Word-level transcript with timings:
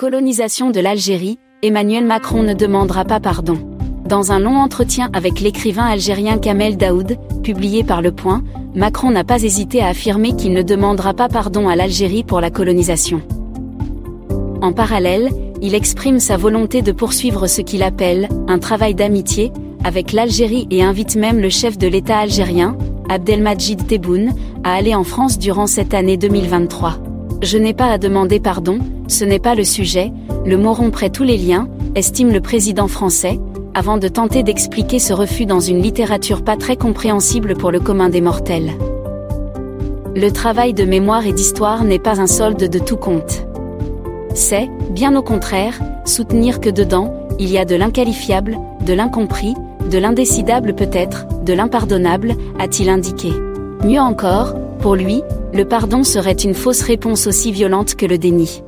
Colonisation 0.00 0.70
de 0.70 0.78
l'Algérie, 0.78 1.40
Emmanuel 1.60 2.04
Macron 2.04 2.44
ne 2.44 2.54
demandera 2.54 3.04
pas 3.04 3.18
pardon. 3.18 3.58
Dans 4.04 4.30
un 4.30 4.38
long 4.38 4.54
entretien 4.54 5.10
avec 5.12 5.40
l'écrivain 5.40 5.86
algérien 5.86 6.38
Kamel 6.38 6.76
Daoud, 6.76 7.18
publié 7.42 7.82
par 7.82 8.00
Le 8.00 8.12
Point, 8.12 8.44
Macron 8.76 9.10
n'a 9.10 9.24
pas 9.24 9.42
hésité 9.42 9.80
à 9.80 9.88
affirmer 9.88 10.36
qu'il 10.36 10.52
ne 10.52 10.62
demandera 10.62 11.14
pas 11.14 11.26
pardon 11.26 11.68
à 11.68 11.74
l'Algérie 11.74 12.22
pour 12.22 12.40
la 12.40 12.52
colonisation. 12.52 13.22
En 14.62 14.72
parallèle, 14.72 15.30
il 15.62 15.74
exprime 15.74 16.20
sa 16.20 16.36
volonté 16.36 16.80
de 16.80 16.92
poursuivre 16.92 17.48
ce 17.48 17.60
qu'il 17.60 17.82
appelle 17.82 18.28
un 18.46 18.60
travail 18.60 18.94
d'amitié 18.94 19.50
avec 19.82 20.12
l'Algérie 20.12 20.68
et 20.70 20.84
invite 20.84 21.16
même 21.16 21.40
le 21.40 21.50
chef 21.50 21.76
de 21.76 21.88
l'État 21.88 22.18
algérien, 22.18 22.78
Abdelmajid 23.08 23.84
Tebboune, 23.88 24.32
à 24.62 24.74
aller 24.74 24.94
en 24.94 25.02
France 25.02 25.40
durant 25.40 25.66
cette 25.66 25.92
année 25.92 26.16
2023. 26.16 26.98
Je 27.42 27.58
n'ai 27.58 27.74
pas 27.74 27.86
à 27.86 27.98
demander 27.98 28.38
pardon, 28.38 28.78
ce 29.08 29.24
n'est 29.24 29.38
pas 29.38 29.54
le 29.54 29.64
sujet, 29.64 30.12
le 30.46 30.56
mot 30.56 30.74
romprait 30.74 31.10
tous 31.10 31.24
les 31.24 31.38
liens, 31.38 31.68
estime 31.94 32.30
le 32.30 32.40
président 32.40 32.88
français, 32.88 33.40
avant 33.74 33.96
de 33.96 34.08
tenter 34.08 34.42
d'expliquer 34.42 34.98
ce 34.98 35.12
refus 35.12 35.46
dans 35.46 35.60
une 35.60 35.82
littérature 35.82 36.42
pas 36.42 36.56
très 36.56 36.76
compréhensible 36.76 37.54
pour 37.54 37.70
le 37.70 37.80
commun 37.80 38.10
des 38.10 38.20
mortels. 38.20 38.72
Le 40.14 40.30
travail 40.30 40.74
de 40.74 40.84
mémoire 40.84 41.26
et 41.26 41.32
d'histoire 41.32 41.84
n'est 41.84 41.98
pas 41.98 42.20
un 42.20 42.26
solde 42.26 42.68
de 42.68 42.78
tout 42.78 42.96
compte. 42.96 43.46
C'est, 44.34 44.68
bien 44.90 45.16
au 45.16 45.22
contraire, 45.22 45.78
soutenir 46.04 46.60
que 46.60 46.70
dedans, 46.70 47.14
il 47.38 47.50
y 47.50 47.58
a 47.58 47.64
de 47.64 47.76
l'inqualifiable, 47.76 48.58
de 48.84 48.92
l'incompris, 48.92 49.54
de 49.90 49.98
l'indécidable 49.98 50.74
peut-être, 50.74 51.26
de 51.44 51.52
l'impardonnable, 51.52 52.34
a-t-il 52.58 52.90
indiqué. 52.90 53.32
Mieux 53.84 54.00
encore, 54.00 54.54
pour 54.80 54.96
lui, 54.96 55.22
le 55.54 55.64
pardon 55.64 56.04
serait 56.04 56.32
une 56.32 56.54
fausse 56.54 56.82
réponse 56.82 57.26
aussi 57.26 57.52
violente 57.52 57.94
que 57.94 58.06
le 58.06 58.18
déni. 58.18 58.62